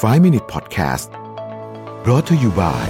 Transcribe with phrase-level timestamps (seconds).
[0.00, 1.10] 5 Minute Podcast
[2.02, 2.86] brought to you by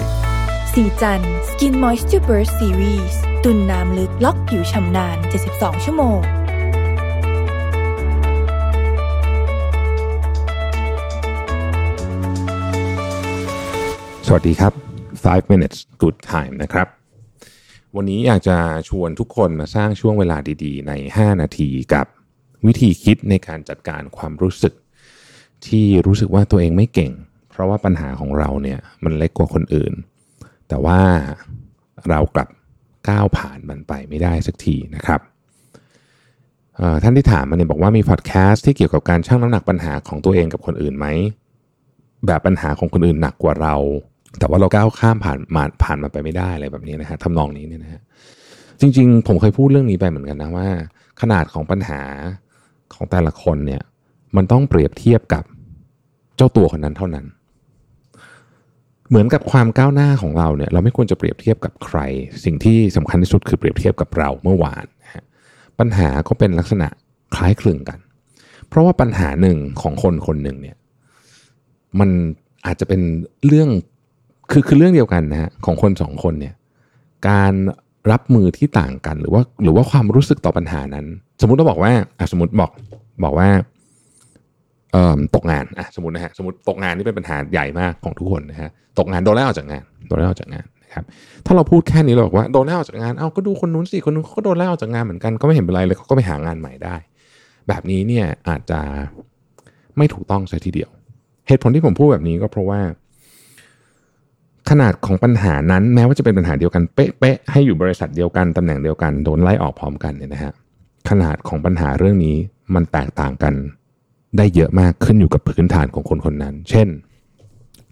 [0.72, 5.16] สีจัน Skin Moisture Burst Series ตุนน้ำลึกล็อกผิวชำนาน
[5.50, 6.20] 72 ชั่วโมง
[14.26, 14.72] สวัสดีครับ
[15.12, 16.88] 5 minutes good time นะครับ
[17.96, 18.58] วันนี้อยากจะ
[18.88, 22.06] ชวนทุกคนมาสร้างช่วงเวลาดีๆ ใน 5 นาทีกับ
[22.66, 24.74] วิธีคิดในการจัดการความรู้สึก
[25.66, 27.12] ที่รู้สึกว่าตัวเองไม่เก่ง
[27.50, 29.92] เพราะว่าปัญหาของเราเนี่ยมันเล็กกว่าคนอื่น
[30.68, 31.00] แต่ว่า
[32.10, 32.48] เรากลับ
[33.08, 35.20] ก้าวผ่านมันไปไม่ได้สักทีนะครับ
[37.02, 41.06] ท่านที่ถามมาเนี่ยบอกว่ามีพอดแคสต์ที่เกี่ยวกับการชั่งน้ำหนักปัญหาของตัวเองกับคนอื่นไหม
[42.26, 43.74] แบบปัญหาของคนอื่นหนักกว่าเรา
[44.38, 48.00] แต่ว่าเราก้าวข้ามผ่านมาผ่านมันไปไม่ได้อะไรแบบนี้นะฮะทำนองนี้เนี่ยนะฮะ
[48.80, 50.68] จริง ๆ ผมเคยพูดเรื่องนี้ไปเหมือนกันนะว่า
[51.20, 52.00] ขนาดของปัญหา
[52.94, 53.82] ของแต่ละคนเนี่ย
[54.36, 55.44] มันต้องเปรียบเทียบกับ
[56.36, 57.26] เจ้าตัวคนนั้นเท่านั้น
[59.08, 61.98] เหมือนกับความก้าวหน้าของเราเนี่ยเราไม่ควรจะเปรียบเทียบกับใคร
[62.44, 64.86] สิ่งที่สำคัญที่สุดคือเปรียบเทียบกับเราเมื่อวาน
[65.78, 66.88] ปัญหาก็เป็นลักษณะ
[67.34, 67.98] คล้ายคลึงกัน
[68.68, 70.76] เพราะว่าปัญหาหนึ่งของคนคนหนึ่งเนี่ย
[72.00, 72.10] มัน
[72.66, 73.00] อาจจะเป็น
[73.46, 73.68] เรื่อง
[74.50, 76.54] คือคือเรื่องเดียวกันนะฮะของคนสองคนเนี่ย
[77.28, 77.52] การ
[78.12, 81.06] รับมือที่ต่างกันหรือว่าหรือว่าความรู้สึกต่อปัญหานั้น
[81.40, 82.70] สมมุติเราบอกว่าอะสมมติบอก
[83.24, 83.48] บอกว่า
[85.34, 91.04] ตกงานอะสมมตินะฮะสมมติตกงานนี่เป็นปัญหาใหญ่มากของทุกคนนะฮะตกงานโดนไล่ออกจากงานโดนไล่ออกจากงานนะครับ
[91.46, 96.96] ถ้าเราพูดแค่นี้เราบอกว่าโดนไล่ออกจากงานเอาก็ดูคนนู้นสิคนนู้นเขาก็โดนไล่ออกจากงานเหมือนกันก็ไม่เห็นเป็นไรเลยเขาก็ไปหางานใหม่ได้
[97.68, 98.80] แบบนี้เนี่ยอาจจะ
[99.96, 100.90] ไม่ถูกต้องซะทีเดียว
[101.48, 102.80] เหตุผลที่ผมพูดแบบนี้ก็เพราะว่า
[104.70, 110.52] ขนาดของปัญหานั้นแม้ว่าจะเป็นปัญหาเดียวกันเป๊ะๆให้อยู่บริษัทเดียวกันตำแหน่งเดียวกันโดนไล่ออกพร้อมกันเนี่ยนะฮะ
[111.10, 112.36] ขนาดของปัญหาเรื่องนี้
[112.74, 113.54] มันแตกต่างกัน
[114.36, 116.88] ได้เยอะมากขึ้นอยู่กับพื้นฐานของคนคนนั้น เช่น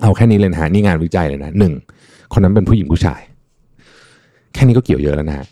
[0.03, 1.73] เอาแค่นี้เลยนะฮะนี่งานวิจัยเลยนะหนึ่ง
[2.33, 3.21] คนนั้นเป็นผู้หญิงผู้ชาย
[4.55, 5.47] แค่นี้ก็เกี่ยวเยอะแล้วนะฮะ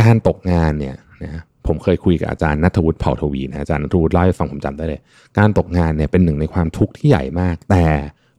[0.00, 5.00] การตกงานเนี่ยนะผมเคยคุยกับอาจารย์นัทวุฒิเผ่าทวีนะอาจารย์นัทวุฒิเล่าให้ฟังผมจำได้เลย
[5.38, 7.84] การตกงานเนี่ยเป็นหนึ่งในความทุกข์ที่ใหญ่มาก แต่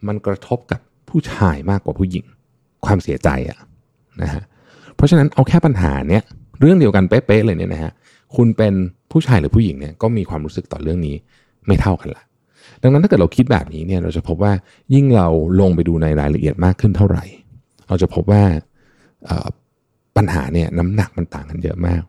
[0.07, 2.25] มันกระทบกับผู้ชายมากกว่าผู้หญิง
[2.85, 3.59] ความเสียใจอะ
[4.21, 4.43] นะฮะ
[4.95, 6.23] เพราะฉะนั้นเอาแค่ปัญหาเนี่ย
[6.59, 7.91] เรื่องเดียวกันเป๊ะๆเลยเนี่ยนะฮะ
[8.35, 8.73] คุณเป็น
[9.11, 11.15] ผู้ชายหรือผู้หญิงเนี่ยก็มีความรู้สึกต่อเรื่องนี้
[11.67, 12.23] ไม่เท่ากันละ
[12.81, 14.53] ดังนั้นถ้าเกิดเราคิดแบบนี้เนี่ยเราจะพบว่า
[14.93, 15.27] ยิ่งเรา
[15.61, 17.23] ลงไปดูในรายละเอียดมากขึ้นเท่าไหร่
[17.87, 18.43] เราจะพบว่า
[20.17, 22.01] ปัญหาเนี่ยน้ำหนักมันต่างกันเยอะมาก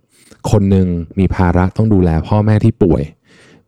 [0.51, 0.87] คนหนึ่ง
[1.19, 3.03] มีภาระต้องดูแลพ่อแม่ที่ป่วย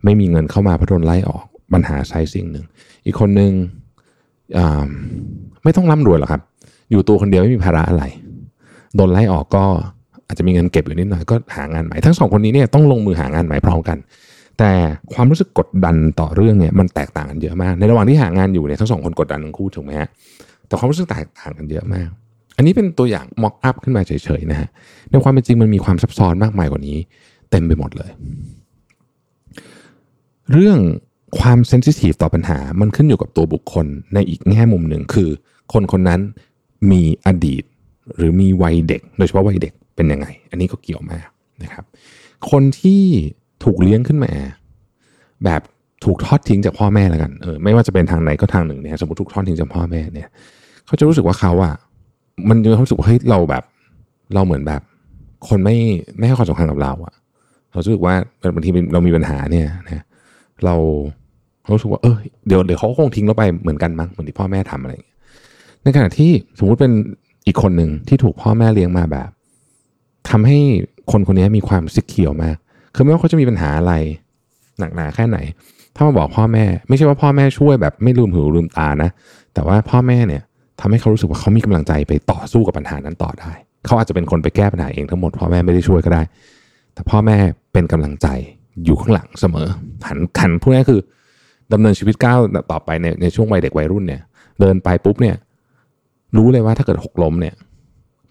[0.05, 2.65] ไม่มีเงินเข้ามาเพราะโดนไล่ออกปัญหาไซสิ่งหนึ่ง
[3.07, 3.53] อีกคนหนึ่ง
[5.65, 6.43] ไม่ต้องร่ำรวยหรอกครับ
[6.91, 8.05] อยู่ตัวคนเดียวไม่มีภาระอะไร
[8.97, 9.65] โดนไล่ออกก็
[10.27, 13.99] อาจจะมีเงินเก็บอยู่นิดหน่อยก็หางานใหม่ทั้งสองคนนี้เนี่ยต้องลงมือหางานใหม่พร้อมกัน
[14.59, 14.73] แต่
[15.13, 20.09] ความรู้สึกกดดันต่อเรื่องเนี่ยมันแตกต่างกันเยอะมาก ในระหว่างที่หางานอยู่เนี่ยทั้งสองคนกดดันทั้งคู่ถูกไหมฮะ
[20.67, 22.09] แต่ความรู้สึกแตกต่างกันเยอะมาก
[22.57, 24.69] อันนี้เป็นตัวอย่างม็อกอัพขึ้นมาเฉยๆนะฮะ
[25.11, 26.99] ในความเป็นจริงมันมีความซับซ้อนมากมายกว่านี้
[27.51, 28.11] เต็มไปหมดเลย
[30.53, 30.79] เรื่อง
[31.39, 35.31] ความเซนซิทีฟต่อปัญหามันขึ้นอยู่กับตัวบุคคลในอีกแง่มุมหนึ่งคือ
[35.73, 36.21] คนคนนั้น
[36.91, 37.63] มีอดีต
[38.17, 41.29] หรือมีวัยเด็ก โดยเฉพาะวัยเด็กเป็นยังไง อันนี้ก็เกี่ยวมาก
[41.63, 41.85] นะครับ
[42.51, 43.03] คนที่
[43.65, 44.33] ถูกเลี้ยงขึ้นมา
[45.45, 45.61] แบบ
[46.05, 50.29] ถูกทอดทิ้งจากพ่อแม่แล้วกันเออไม่ว่าจะเป็นทางไหนก็ทางหนึ่งเนี่ยสมมติถูกทอดทิ้งจากพ่อแม่เนี่ย
[50.87, 51.75] เขาจะรู้สึกว่าเขาอะ
[52.49, 53.63] มันจะรู้สึกว่าเฮ้ยเราแบบ
[54.35, 54.81] เราเหมือนแบบ
[55.49, 55.77] คนไม่
[56.19, 57.15] ไม่ให้ความสำคัญกับเราอะ
[57.71, 58.15] เรารู้สึกว่า
[58.55, 60.05] บางทีเรามีปัญหาเนี่ยนะ
[60.65, 60.75] เรา
[61.65, 62.17] เรารู้สึกว่าเออ
[62.47, 65.17] เดี๋ยวเดี๋ยวเขาคงทิ้งเราไปเหมือนกันมั้งเหมือนที่พ่อแม่ทำอะไรอย่างเงี้ย
[65.83, 66.93] ในขณะที่สมมุติเป็น
[67.47, 69.29] อีกคนหนึ่งที่ถูกพ่อแม่เลี้ยงมาแบบ
[70.31, 70.59] ทำให้
[71.11, 72.57] คนคนนี้มีความซิกเขียวมาก
[72.95, 73.93] คือไม่ว่าเขาจะมีปัญหาอะไร
[74.79, 75.39] หนักหนาแค่ไหน
[75.97, 79.11] ถ้ามาบอกพ่อแม่ ไม่ใช่ว่าพ่อแม่ช่วยแบบไม่ลืมหูลืมตานะ
[79.55, 80.43] แต่ว่าพ่อแม่เนี่ย
[80.81, 83.53] ทำให้เขารู้สึกว่าเขามีกำลังใจไปต่อสู้กับปัญหานั้นต่อได้
[83.87, 86.23] เขาอาจจะเป็นคนไปแก้ปัญหาเองทั้งหมดพ่อแม่ไม่ได้ช่วยก็ได้
[86.95, 87.37] แต่พ่อแม่
[87.73, 88.27] เป็นกำลังใจ
[88.85, 89.67] อยู่ข้างหลังเสมอ
[90.09, 91.01] หันขันพูดง่ายๆคือ
[91.73, 92.39] ดำเนินชีวิตก้าว
[92.71, 94.23] ต่อไปในในช่วงวัยเด็กวัยรุ่นเนี่ย
[94.61, 95.37] เดินไปปุ๊บเนี่ย
[96.37, 97.55] รู้เลยว่าถ้าเกิดหกล้มเนี่ย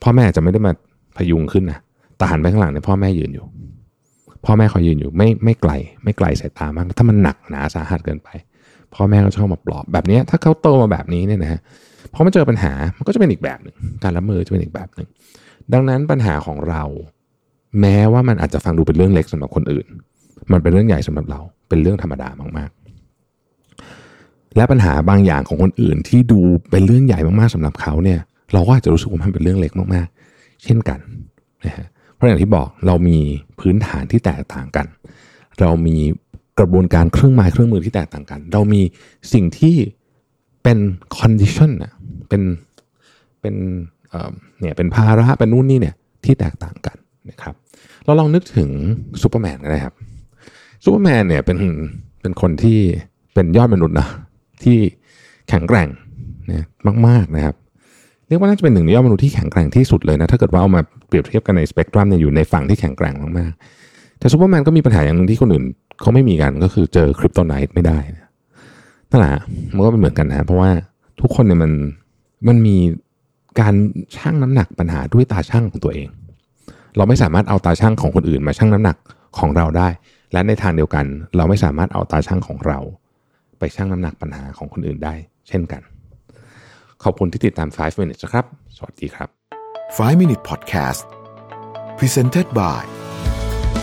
[0.04, 0.72] พ่อแม่จะไม่ได้มา
[1.18, 1.80] พยุงขึ้นนะ
[2.18, 3.46] แต่หันไปข้างหลังเนี่ยพ่อแม่ยืนอยู่
[4.45, 5.72] พ่อแม่คอยยืนอยู่ไม่ไม่ไกล
[6.04, 8.30] ไม่ไกลสายตามาก ถ้ามันหนักหนาสาหัสเกินไป
[8.94, 11.60] พ่อแม่ก็จะเข้ามาปลอบแบบนี้ถ้าเขาโตมาแบบนี้เนี่ยนะฮะ
[12.13, 15.07] พอมาเจอปัญหามันก็จะเป็นอีกแบบหนึ่งการรับมือจะเป็นอีกแบบหนึ่ง
[15.74, 16.84] ดังนั้นปัญหาของเรา
[17.81, 19.86] แม้ว่ามันอาจจะฟังดูเป็นเรื่องเล็กสำหรับคนอื่น
[20.51, 21.39] มันเป็นเรื่องใหญ่สำหรับเรา
[21.69, 26.39] เป็นเรื่องธรรมดามากๆ และปัญหาบางอย่างของคนอื่นที่ดู
[26.72, 28.19] เป็นเรื่องใหญ่มากๆสำหรับเขาเนี่ย
[28.54, 31.00] เราก็อาจจะรู้สึกว่ามันเป็นเรื่องเล็กมากๆ เช่นกัน
[31.66, 33.18] นะฮะเพราะอย่างที่บอกเรามี
[33.60, 34.88] พื้นฐานที่แตกต่างกัน
[35.62, 35.98] เรามี
[36.60, 38.81] กระบวนการเครื่องไม้เครื่องมือที่แตกต่างกัน เรามี
[39.33, 39.75] สิ่งที่
[40.63, 40.77] เป็น
[41.18, 41.94] condition อะ
[42.30, 42.42] เป็น
[43.42, 43.56] เป็น
[44.60, 45.95] เนี่ยเป็นภาระเป็นนู่นนี่เนี่ย
[46.25, 46.98] ที่แตกต่างกัน
[47.30, 47.56] นะครับ
[48.06, 48.69] เราลองนึกถึง
[49.21, 49.95] ซูเปอร์แมนก็ได้ครับ
[50.83, 51.57] ซูเปอร์แมนเนี่ยเป็น
[52.21, 52.80] เป็นคนที่
[53.33, 54.07] เป็นยอดมนุษย์นะ
[54.63, 54.77] ที่
[55.50, 55.89] แข็งแกร่ง
[56.51, 56.68] นะ
[57.07, 57.56] มากๆนะครับ
[58.34, 65.66] เรียกว่าน่าจะเป็นหนึ่งในยอดมนุษย์ที่แข็งแกร่งที่สุดเลยนะถ้าเกิดว่าเอามาเปรียบเทียบกันในสเปกตรัมเนี่ยอยู่ในฝั่งที่แข็งแกร่งมากๆแต่ซูเปอร์แมนก็มีปัญหาอย่างนึงที่คนอื่น
[66.02, 67.98] เขาไม่มีกันก็คือเจอคริปโตไนท์ไม่ได้
[69.10, 69.36] นั่นแหละ
[69.76, 70.70] มันก็เป็นเหมือนกันนะเพราะว่า
[71.22, 71.72] ทุกคนเนี่ยมัน
[72.48, 72.78] มันมี
[73.60, 73.74] การ
[74.16, 76.08] ชั่งน้ำหนักปัญหาด้วยตาชั่งของตัวเอง
[76.98, 78.98] เราไม่สามารถเอาตาช่างของคนอื่นมาชั่งน้ำหนัก
[79.40, 79.88] ของเราได้
[80.34, 82.80] และในทางเดียวกัน เราไม่สามารถเอาตาช่างของเรา
[83.60, 85.14] ไปชั่งน้ำหนักปัญหาของคนอื่นได้
[85.48, 85.82] เช่นกัน
[87.04, 88.46] ขอบคุณที่ติดตาม 5 minutes นะครับ
[88.78, 89.30] สวัสดีครับ
[89.78, 91.04] 5 Minute Podcast
[92.00, 92.84] Presented by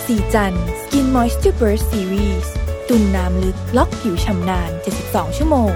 [0.05, 2.47] สีจัน Skin Moisture Burst Series
[2.89, 4.71] ตุ่นน้ำลึกล็อกผิวชำนาน
[5.05, 5.73] 72 ชั่วโมง